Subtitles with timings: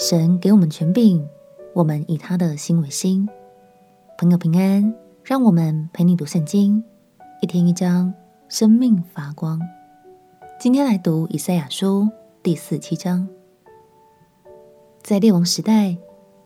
[0.00, 1.28] 神给我们权柄，
[1.74, 3.28] 我们以他的心为心。
[4.16, 6.82] 朋友平安，让我们陪你读圣经，
[7.42, 8.14] 一天一章，
[8.48, 9.60] 生命发光。
[10.58, 12.08] 今天来读以赛亚书
[12.42, 13.28] 第四七章。
[15.02, 15.98] 在列王时代，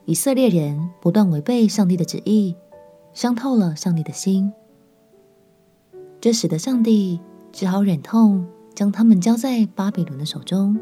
[0.05, 2.57] 以色列人不断违背上帝的旨意，
[3.13, 4.53] 伤透了上帝的心，
[6.21, 7.21] 这使得上帝
[7.53, 8.45] 只好忍痛
[8.75, 10.77] 将他们交在巴比伦的手中。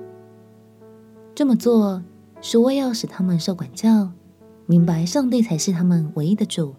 [1.35, 2.03] 这么做
[2.45, 4.11] 是为要使他们受管教，
[4.67, 6.75] 明白上帝才是他们唯一的主。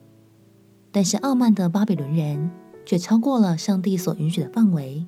[0.92, 2.52] 但是傲慢的巴比伦人
[2.86, 5.08] 却超过了上帝所允许的范围，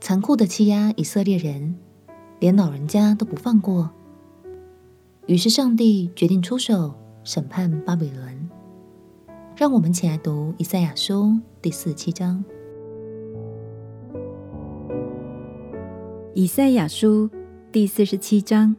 [0.00, 1.76] 残酷的欺压以色列人，
[2.40, 3.90] 连老人家都不放过。
[5.26, 8.48] 于是上帝决定出手审判巴比伦。
[9.54, 12.42] 让我们起来读以赛亚书第四七章。
[16.32, 17.28] 以赛亚书。
[17.72, 18.74] 第四十七章，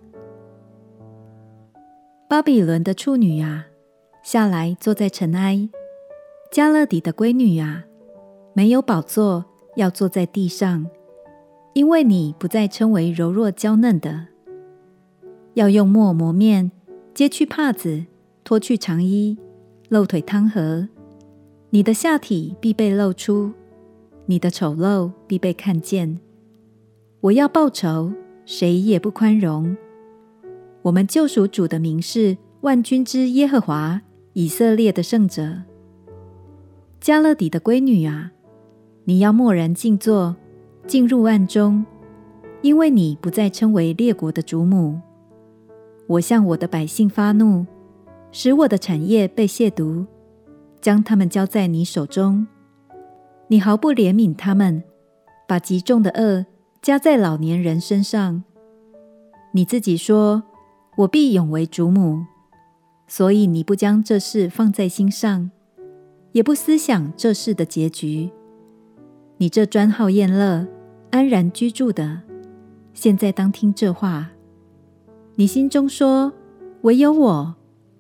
[2.38, 3.66] 巴比伦的处女啊，
[4.22, 5.70] 下来坐在尘埃；
[6.52, 7.84] 迦勒底的闺女啊，
[8.54, 9.44] 没有宝座，
[9.76, 10.86] 要坐在地上，
[11.74, 14.28] 因为你不再称为柔弱娇嫩的，
[15.56, 16.72] 要用磨磨面，
[17.16, 18.06] 揭去帕子，
[18.44, 19.36] 脱去长衣，
[19.90, 20.88] 露腿汤和，
[21.72, 23.52] 你的下体必被露出，
[24.28, 26.20] 你的丑陋必被看见。
[27.22, 28.14] 我要报仇。
[28.46, 29.76] 谁也不宽容。
[30.84, 34.02] 我们救赎主的名是万军之耶和华，
[34.34, 35.64] 以色列的圣者。
[37.02, 38.32] 迦勒底的闺女啊，
[39.06, 40.36] 你要默然静坐，
[40.86, 41.86] 进入暗中，
[42.62, 45.00] 因为你不再称为列国的主母。
[46.08, 47.66] 我向我的百姓发怒，
[48.32, 50.06] 使我的产业被亵渎，
[50.80, 52.48] 将他们交在你手中。
[53.48, 54.84] 你毫不怜悯他们，
[55.48, 56.46] 把极重的恶。
[56.80, 58.44] 加在老年人身上，
[59.52, 60.44] 你自己说
[60.98, 62.26] ：“我必永为主母。”
[63.08, 65.50] 所以你不将这事放在心上，
[66.34, 68.30] 也不思想这事的结局。
[69.38, 70.68] 你这专好宴乐、
[71.12, 72.22] 安然居住的，
[72.94, 74.32] 现在当听这话。
[75.36, 76.34] 你心中说
[76.84, 77.56] ：“唯有我，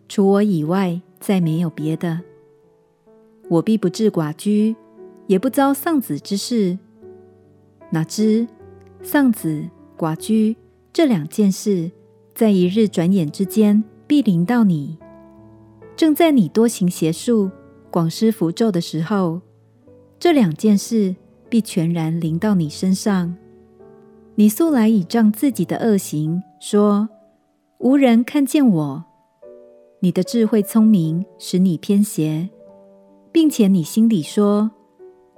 [0.10, 2.20] 除我以外，再没有别的。
[3.48, 4.76] 我必不致寡居，
[5.28, 6.78] 也不遭丧子之事。”
[7.92, 8.46] 哪知？
[9.02, 10.58] 丧子、寡居
[10.92, 11.92] 这两件事，
[12.38, 14.96] 在一日转眼之间必临到你。
[15.96, 17.50] 正在你多行邪术、
[17.90, 19.42] 广施符咒的时候，
[20.20, 21.16] 这两件事
[21.50, 23.36] 必全然临到你身上。
[24.36, 27.10] 你素来倚仗自己的恶行，说
[27.80, 29.04] 无人看见我。
[30.02, 32.48] 你的智慧聪明使你偏邪，
[33.32, 34.70] 并且你心里说：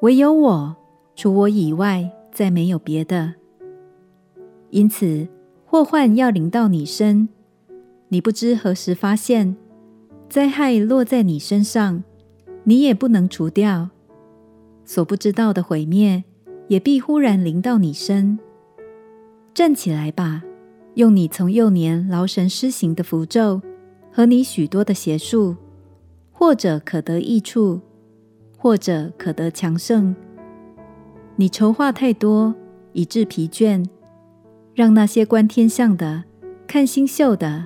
[0.02, 0.76] 唯有我，
[1.16, 3.36] 除我以外，再没有别的。
[4.70, 5.26] 因此，
[5.72, 7.30] 祸患要临到你身，
[8.08, 9.54] 你不知何时发现；
[10.28, 12.04] 灾害落在你身上，
[12.64, 13.92] 你也不能除掉。
[14.84, 16.24] 所不知道的毁灭，
[16.70, 18.40] 也必忽然临到你身。
[19.54, 20.42] 站起来吧，
[20.96, 23.62] 用你从幼年劳神施行的符咒
[24.12, 25.56] 和你许多的邪术，
[26.32, 27.80] 或者可得益处，
[28.58, 30.16] 或者可得强盛。
[31.36, 32.56] 你筹划太多，
[32.94, 33.86] 以致疲倦。
[34.80, 36.24] 让那些观天象的、
[36.66, 37.66] 看星宿的、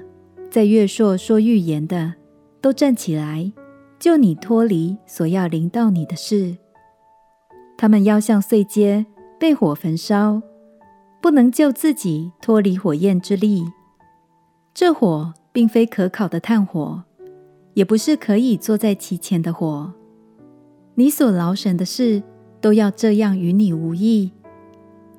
[0.50, 2.16] 在月朔说预言的，
[2.59, 3.51] 都站起来，
[4.00, 6.57] 救你脱离所要临到你的事。
[7.78, 9.06] 他们要像碎秸
[9.40, 10.41] 被火焚烧，
[11.22, 13.63] 不能救自己脱离火焰之力。
[14.73, 17.03] 这火并非可烤的炭火，
[17.75, 19.94] 也不是可以坐在其前的火。
[20.96, 22.23] 你所劳神的事，
[22.59, 24.31] 都要这样与你无益。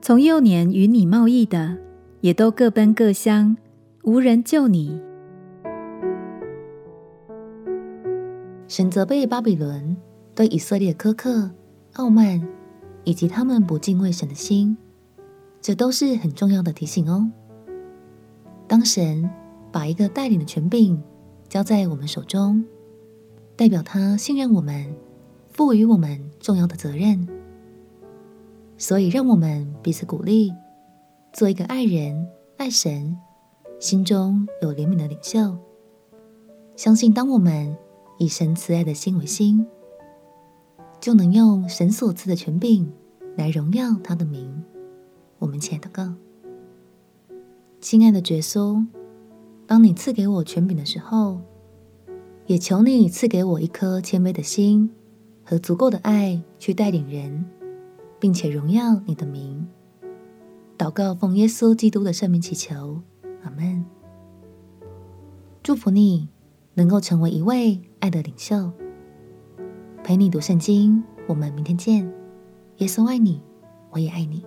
[0.03, 1.79] 从幼年与你贸易的，
[2.25, 3.55] 也都各奔各乡，
[4.03, 4.99] 无人救你。
[8.67, 9.95] 神责备巴比伦
[10.35, 11.51] 对以色列苛刻、
[11.97, 12.43] 傲慢，
[13.05, 14.75] 以及他们不敬畏神的心，
[15.61, 17.31] 这都是很重要的提醒哦。
[18.67, 19.29] 当神
[19.71, 20.99] 把一个带领的权柄
[21.51, 22.65] 交在我们手中，
[23.55, 24.97] 代表他信任我们，
[25.51, 27.29] 赋予我们重要的责任。
[28.79, 30.55] 所以，让我们彼此鼓励，
[31.35, 32.29] 做一个爱人、
[32.59, 33.19] 爱神、
[33.81, 35.59] 心中有怜悯的领袖。
[36.77, 37.77] 相信，当我们
[38.19, 39.67] 以神慈爱的心为心，
[41.01, 42.89] 就能用神所赐的权柄
[43.37, 44.63] 来荣耀他的名。
[45.41, 46.15] 我们亲爱的告，
[47.81, 48.87] 亲爱的耶稣，
[49.67, 51.41] 当你赐给我权柄的时候，
[52.47, 54.89] 也求你赐给我一颗谦卑的心
[55.43, 57.45] 和足够的爱去带领人。
[58.21, 59.67] 并且荣耀你的名，
[60.77, 63.01] 祷告奉耶稣基督的圣名祈求，
[63.43, 63.85] 阿门。
[65.63, 66.29] 祝福你
[66.75, 68.71] 能够成为一位爱的领袖。
[70.03, 72.05] 陪你读圣经，我们明天见。
[72.79, 73.41] 耶稣爱你，
[73.91, 74.45] 我也爱你。